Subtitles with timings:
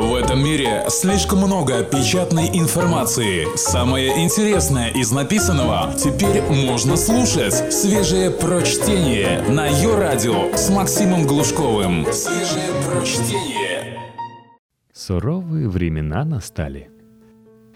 [0.00, 3.54] В этом мире слишком много печатной информации.
[3.54, 7.70] Самое интересное из написанного теперь можно слушать.
[7.70, 12.06] Свежее прочтение на ее радио с Максимом Глушковым.
[12.12, 14.00] Свежее прочтение.
[14.94, 16.90] Суровые времена настали.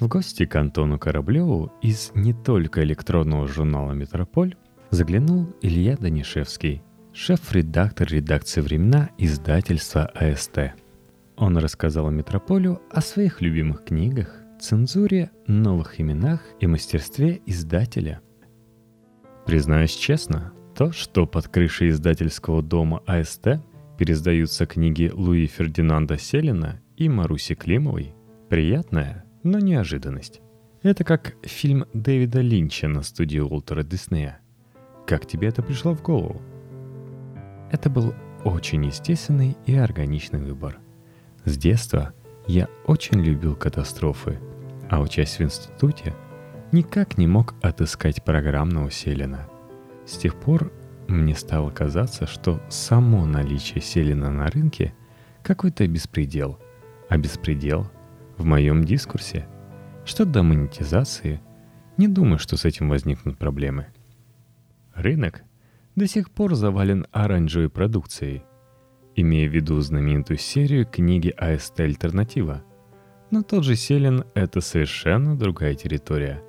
[0.01, 4.57] В гости к Антону Кораблеву из не только электронного журнала «Метрополь»
[4.91, 6.83] заглянул Илья Данишевский,
[7.13, 10.73] шеф-редактор редакции «Времена» издательства АСТ.
[11.37, 18.21] Он рассказал Метрополю о своих любимых книгах, цензуре, новых именах и мастерстве издателя.
[19.45, 23.61] Признаюсь честно, то, что под крышей издательского дома АСТ
[23.99, 28.15] пересдаются книги Луи Фердинанда Селина и Маруси Климовой,
[28.49, 30.41] приятная, но неожиданность.
[30.83, 34.41] Это как фильм Дэвида Линча на студии Уолтера Диснея.
[35.07, 36.41] Как тебе это пришло в голову?
[37.71, 40.79] Это был очень естественный и органичный выбор.
[41.45, 42.13] С детства
[42.47, 44.39] я очень любил катастрофы,
[44.91, 46.15] а учась в институте,
[46.73, 49.49] никак не мог отыскать программного Селина.
[50.07, 50.73] С тех пор
[51.07, 54.95] мне стало казаться, что само наличие Селина на рынке–
[55.45, 56.59] какой-то беспредел.
[57.09, 57.87] А беспредел
[58.39, 59.47] в моем дискурсе.
[60.07, 61.41] Что до монетизации,
[61.99, 63.89] не думаю, что с этим возникнут проблемы.
[64.95, 65.43] Рынок
[65.95, 68.43] до сих пор завален оранжевой продукцией–
[69.17, 72.63] имея в виду знаменитую серию книги АСТ «Альтернатива».
[73.31, 76.43] Но тот же Селин— это совершенно другая территория.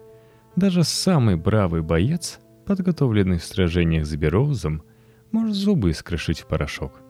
[0.55, 4.83] Даже самый бравый боец, подготовленный в сражениях с Бероузом,
[5.31, 7.01] может зубы искрошить в порошок.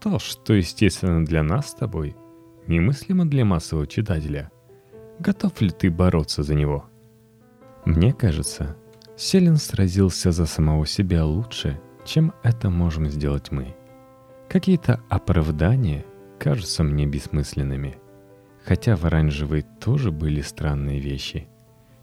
[0.00, 2.16] То, что естественно для нас с тобой,
[2.66, 4.50] немыслимо для массового читателя.
[5.18, 6.86] Готов ли ты бороться за него?
[7.84, 8.76] Мне кажется,
[9.16, 13.74] Селин сразился за самого себя лучше, чем это можем сделать мы.
[14.48, 16.04] Какие-то оправдания
[16.38, 17.96] кажутся мне бессмысленными.
[18.64, 21.48] Хотя в оранжевой тоже были странные вещи.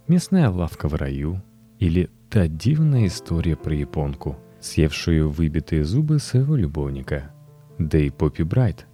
[0.07, 1.41] Мясная лавка в раю
[1.79, 7.33] или та дивная история про японку, съевшую выбитые зубы своего любовника.
[7.79, 8.87] Да и Поппи Брайт.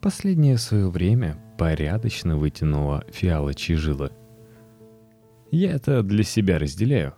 [0.00, 4.10] Последнее свое время порядочно вытянула фиалочьи жилы.
[5.50, 7.14] Я это для себя разделяю.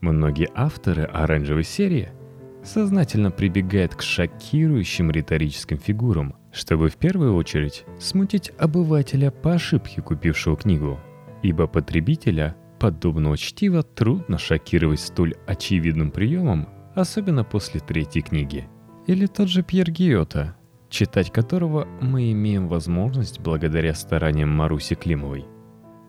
[0.00, 2.10] Многие авторы оранжевой серии–
[2.64, 10.56] сознательно прибегает к шокирующим риторическим фигурам, чтобы в первую очередь смутить обывателя по ошибке купившего
[10.56, 10.98] книгу,
[11.42, 18.68] ибо потребителя подобного чтива трудно шокировать столь очевидным приемом, особенно после третьей книги.
[19.06, 20.56] Или тот же Пьер Гиота,
[20.88, 25.46] читать которого мы имеем возможность благодаря стараниям Маруси Климовой.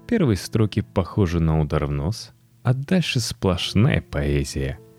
[0.07, 4.79] Первые строки похожи на удар в нос, а дальше сплошная поэзия–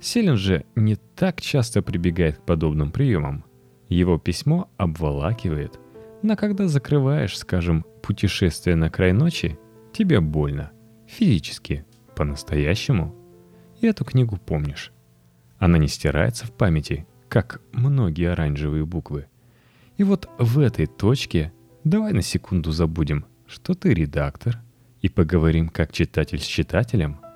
[0.00, 3.44] Селин же не так часто прибегает к подобным приемам.
[3.88, 5.78] Его письмо обволакивает,
[6.22, 9.58] но когда закрываешь, скажем, путешествие на край ночи,
[9.92, 10.70] тебе больно.
[11.06, 11.84] Физически,
[12.16, 13.14] по-настоящему.
[13.80, 14.92] И эту книгу помнишь.
[15.58, 19.26] Она не стирается в памяти, как многие оранжевые буквы.
[19.98, 21.52] И вот в этой точке
[21.84, 24.60] давай на секунду забудем, что ты редактор,
[25.02, 27.20] и поговорим как читатель с читателем–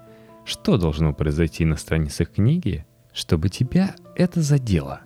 [0.44, 5.00] что должно произойти на страницах книги, чтобы тебя это задело?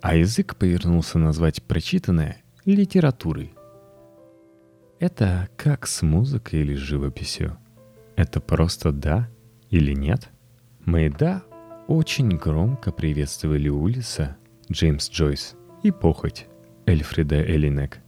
[0.00, 3.54] А язык повернулся назвать прочитанное литературой.
[4.98, 7.58] Это как с музыкой или живописью.
[8.16, 9.28] Это просто да
[9.70, 10.30] или нет?
[10.84, 11.42] Мы да
[11.88, 14.36] очень громко приветствовали Улиса,
[14.70, 16.46] Джеймс Джойс и похоть
[16.86, 17.98] Эльфрида Элинек.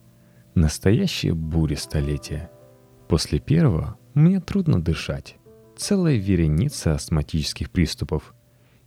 [0.55, 2.51] Настоящая буря столетия.
[3.09, 5.37] После первого мне трудно дышать
[5.77, 8.35] целая вереница астматических приступов.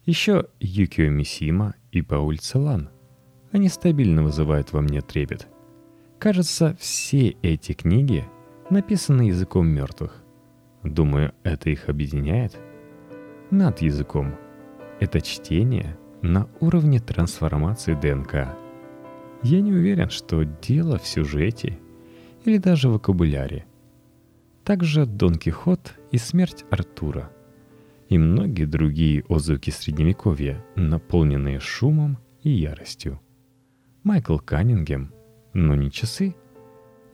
[0.05, 2.89] Еще Юкио Мисима и Пауль Целан.
[3.51, 5.47] Они стабильно вызывают во мне трепет.
[6.19, 8.25] Кажется, все эти книги
[8.69, 10.23] написаны языком мертвых.
[10.83, 12.57] Думаю, это их объединяет.
[13.51, 14.35] Над языком.
[14.99, 18.55] Это чтение на уровне трансформации ДНК.
[19.43, 21.79] Я не уверен, что дело в сюжете
[22.45, 23.65] или даже в вокабуляре–
[24.67, 27.31] также Дон Кихот и смерть Артура.
[28.09, 33.21] И многие другие отзвуки Средневековья, наполненные шумом и яростью.
[34.03, 35.13] Майкл Каннингем,
[35.53, 36.35] но не часы.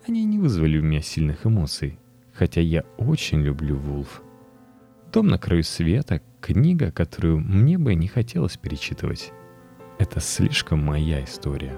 [0.07, 1.99] Они не вызвали у меня сильных эмоций,
[2.33, 4.23] хотя я очень люблю Вулф.
[5.13, 9.31] «Дом на краю света»— книга, которую мне бы не хотелось перечитывать.
[9.99, 11.77] Это слишком моя история.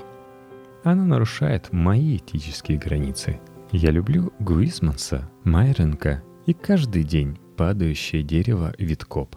[0.85, 3.41] Она нарушает мои этические границы—
[3.71, 9.35] я люблю Гуисманса, Майренка и каждый день падающее дерево Виткоп.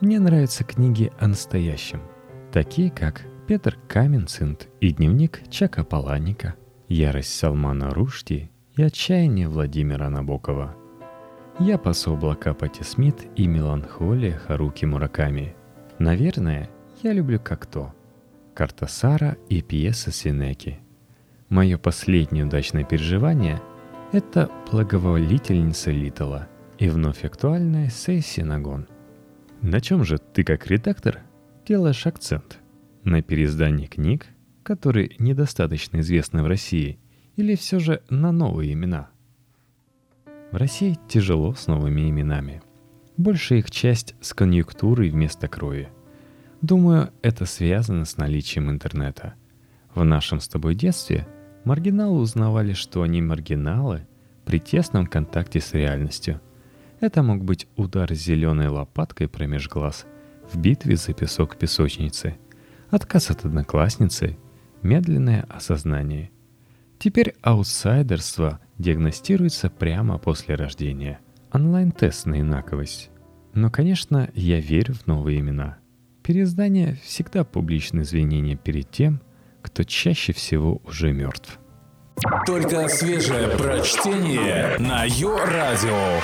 [0.00, 2.02] Мне нравятся книги о настоящем,
[2.52, 6.54] такие как Петр Каменцинд и дневник Чака Паланика,
[6.88, 10.74] ярость Салмана Рушти и отчаяние Владимира Набокова.
[11.60, 15.54] Я пасу облака Пати Смит и меланхолия Харуки Мураками.
[15.98, 16.68] Наверное,
[17.02, 17.94] я люблю как то.
[18.54, 20.80] Картасара и пьеса Синеки.
[21.48, 23.60] Мое последнее удачное переживание—
[24.12, 26.48] это благоволительница Литла
[26.78, 28.88] и вновь актуальная сессия Нагон.
[29.60, 31.20] На чем же ты как редактор
[31.66, 32.58] делаешь акцент?
[33.04, 34.26] На переиздании книг,
[34.62, 36.98] которые недостаточно известны в России,
[37.36, 39.10] или все же на новые имена?
[40.50, 42.62] В России тяжело с новыми именами.
[43.16, 45.88] Большая их часть с конъюнктурой вместо крови.
[46.62, 49.34] Думаю, это связано с наличием интернета.
[49.94, 51.26] В нашем с тобой детстве
[51.64, 54.06] маргиналы узнавали, что они маргиналы
[54.44, 56.40] при тесном контакте с реальностью.
[57.00, 60.06] Это мог быть удар зеленой лопаткой промеж глаз
[60.52, 62.36] в битве за песок песочницы,
[62.90, 64.36] отказ от одноклассницы,
[64.82, 66.30] медленное осознание.
[66.98, 71.20] Теперь аутсайдерство диагностируется прямо после рождения.
[71.52, 73.10] Онлайн-тест на инаковость.
[73.54, 75.78] Но, конечно, я верю в новые имена–
[76.24, 79.20] Переиздание всегда публичное извинение перед тем,
[79.64, 81.58] кто чаще всего уже мертв.
[82.46, 86.20] Только свежее прочтение на Йо-Радио.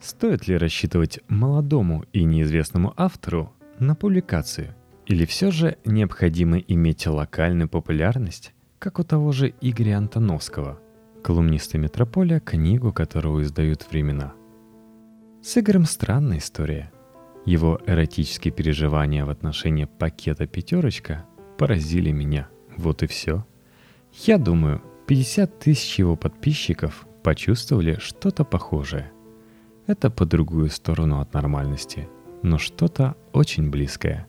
[0.00, 4.74] Стоит ли рассчитывать молодому и неизвестному автору на публикацию?
[5.06, 10.80] Или все же необходимо иметь локальную популярность, как у того же Игоря Антоновского,
[11.22, 14.32] колумниста «Метрополя», книгу которого издают времена?
[15.42, 16.90] С Игорем странная история–
[17.46, 21.24] его эротические переживания в отношении пакета «Пятерочка»
[21.60, 22.48] поразили меня.
[22.78, 23.44] Вот и все.
[24.24, 29.12] Я думаю, 50 тысяч его подписчиков почувствовали что-то похожее.
[29.86, 32.08] Это по другую сторону от нормальности,
[32.42, 34.26] но что-то очень близкое.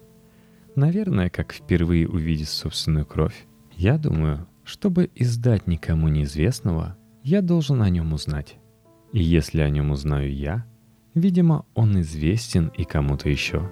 [0.76, 3.46] Наверное, как впервые увидеть собственную кровь.
[3.72, 8.58] Я думаю, чтобы издать никому неизвестного, я должен о нем узнать.
[9.14, 10.66] И если о нем узнаю я–
[11.14, 13.70] Видимо, он известен и кому-то еще.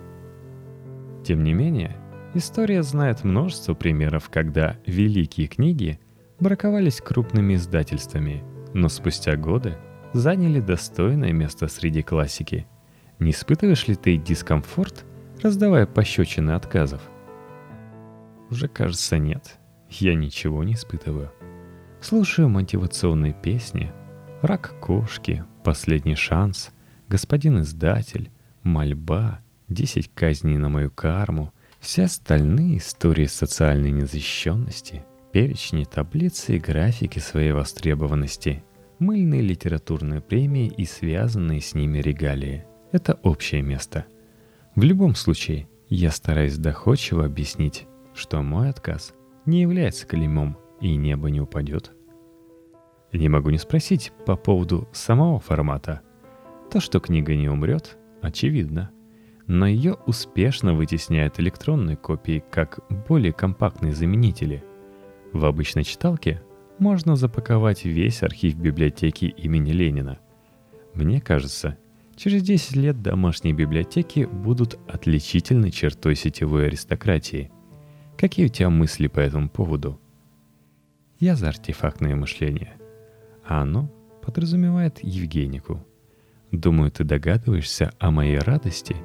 [1.24, 1.96] Тем не менее,
[2.34, 6.00] история знает множество примеров, когда великие книги
[6.40, 8.44] браковались крупными издательствами,
[8.74, 9.78] но спустя годы
[10.14, 12.68] заняли достойное место среди классики.
[13.20, 15.06] Не испытываешь ли ты дискомфорт,
[15.42, 17.02] раздавая пощечины отказов?
[18.50, 19.60] Уже кажется нет.
[19.90, 21.32] Я ничего не испытываю.
[22.02, 23.92] Слушаю мотивационные песни,
[24.42, 26.72] рак кошки, последний шанс—
[27.10, 36.56] господин издатель, мольба, десять казней на мою карму, все остальные истории социальной незащищенности, перечни, таблицы
[36.56, 38.64] и графики своей востребованности,
[39.00, 42.66] мыльные литературные премии и связанные с ними регалии.
[42.92, 44.06] Это общее место.
[44.76, 49.14] В любом случае, я стараюсь доходчиво объяснить, что мой отказ
[49.46, 51.92] не является клеймом и небо не упадет.
[53.12, 56.02] Не могу не спросить по поводу самого формата–
[56.70, 58.92] то, что книга не умрет, очевидно.
[59.50, 64.64] Но ее успешно вытесняют электронные копии как более компактные заменители.
[65.34, 66.44] В обычной читалке
[66.78, 70.20] можно запаковать весь архив библиотеки имени Ленина.
[70.94, 71.80] Мне кажется,
[72.16, 77.50] через 10 лет домашние библиотеки будут отличительной чертой сетевой аристократии.
[78.20, 80.00] Какие у тебя мысли по этому поводу?
[81.20, 82.76] Я за артефактное мышление.
[83.48, 83.92] А оно
[84.22, 85.84] подразумевает Евгенику–
[86.52, 88.96] Думаю, ты догадываешься о моей радости,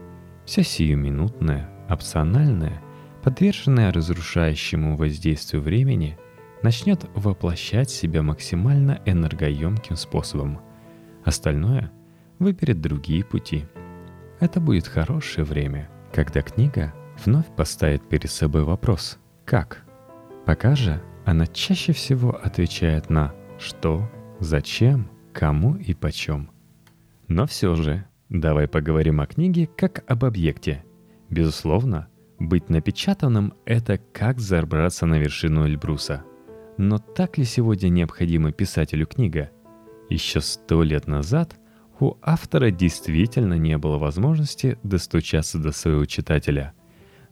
[0.45, 2.83] вся сиюминутная, опциональная,
[3.23, 6.19] подверженная разрушающему воздействию времени,
[6.63, 10.61] начнет воплощать себя максимально энергоемким способом.
[11.25, 11.91] Остальное
[12.39, 13.67] выберет другие пути.
[14.41, 16.93] Это будет хорошее время, когда книга
[17.25, 19.85] вновь поставит перед собой вопрос «как?».
[20.45, 24.11] Пока же она чаще всего отвечает на «что?»,
[24.41, 26.51] «зачем?», «кому» и «почем?».
[27.29, 28.05] Но все же,
[28.41, 30.85] давай поговорим о книге как об объекте.
[31.31, 32.09] Безусловно,
[32.41, 36.25] быть напечатанным— это как забраться на вершину Эльбруса.
[36.77, 39.51] Но так ли сегодня необходима писателю книга?
[40.11, 41.57] Еще сто лет назад
[42.01, 46.75] у автора действительно не было возможности достучаться до своего читателя.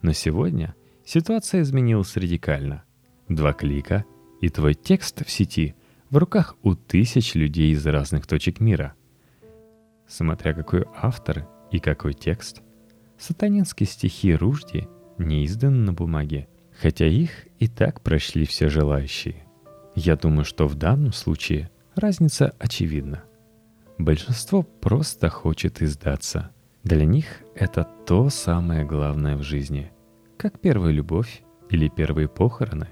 [0.02, 2.84] Но сегодня ситуация изменилась радикально.
[3.28, 4.04] Два клика,
[4.40, 5.74] и твой текст в сети
[6.10, 8.94] в руках у тысяч людей из разных точек мира—
[10.12, 12.62] смотря какой автор и какой текст.
[13.18, 16.48] Сатанинские стихи Ружди не изданы на бумаге,
[16.80, 19.46] хотя их и так прошли все желающие.
[19.94, 23.24] Я думаю, что в данном случае разница очевидна.
[23.98, 26.50] Большинство просто хочет издаться.
[26.82, 29.92] Для них это то самое главное в жизни,
[30.36, 32.88] как первая любовь или первые похороны.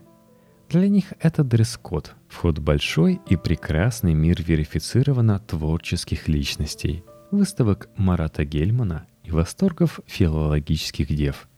[0.68, 8.44] Для них это дресс-код, вход в большой и прекрасный мир верифицированно творческих личностей, выставок Марата
[8.44, 11.48] Гельмана и восторгов филологических дев.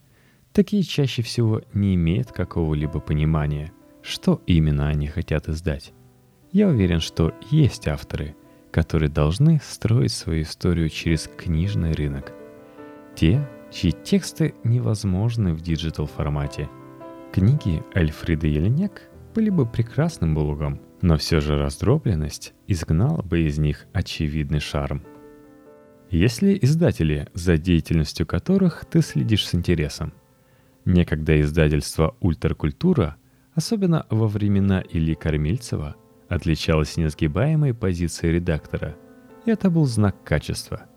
[0.53, 5.93] Такие чаще всего не имеют какого-либо понимания, что именно они хотят издать.
[6.53, 8.37] Я уверен, что есть авторы,
[8.71, 12.33] которые должны строить свою историю через книжный рынок.
[13.15, 16.69] Те, чьи тексты невозможны в digital формате.
[17.33, 19.03] Книги Эльфриды Елинек
[19.35, 25.03] были бы прекрасным блогом, но все же раздробленность изгнала бы из них очевидный шарм.
[26.13, 30.13] Есть ли издатели, за деятельностью которых ты следишь с интересом.
[30.85, 33.17] Некогда издательство «Ультракультура»,
[33.55, 35.97] особенно во времена Ильи Кормильцева,
[36.29, 38.95] отличалось несгибаемой позицией редактора,
[39.47, 40.83] и это был знак качества–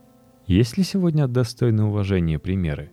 [0.48, 2.92] есть ли сегодня достойные уважения примеры?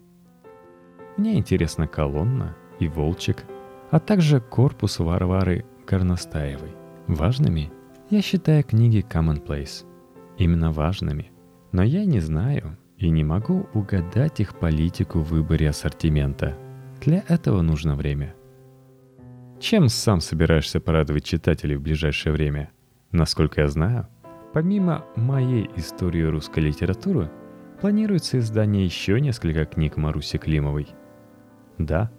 [1.18, 3.44] Мне интересна колонна и волчик,
[3.90, 6.74] а также корпус Варвары Горностаевой.
[7.08, 7.70] Важными
[8.08, 9.84] я считаю книги Commonplace.
[10.38, 11.31] Именно важными.
[11.72, 16.56] Но я не знаю и не могу угадать их политику в выборе ассортимента.
[17.00, 18.34] Для этого нужно время.
[19.58, 22.70] Чем сам собираешься порадовать читателей в ближайшее время?
[23.10, 24.08] Насколько я знаю,
[24.52, 27.30] помимо моей истории русской литературы–
[27.82, 30.86] Планируется издание еще несколько книг Маруси Климовой.
[31.78, 32.12] Да,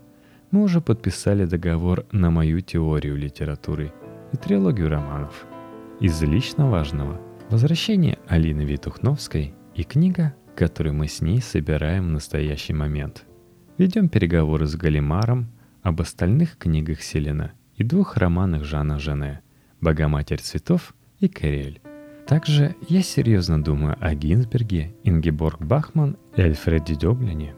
[0.52, 3.94] мы уже подписали договор на мою теорию литературы
[4.34, 5.46] и трилогию романов.
[6.02, 7.18] Из лично важного–
[7.54, 13.26] «Возвращение Алины Витухновской» и книга, которую мы с ней собираем в настоящий момент.
[13.78, 15.52] Ведем переговоры с Галимаром
[15.84, 19.42] об остальных книгах Селена и двух романах Жана Жене
[19.82, 21.80] «Богоматерь цветов» и «Кэрриэль».
[22.26, 27.54] Также я серьезно думаю о Гинзберге, Ингеборг Бахман и Альфреде Дёблине.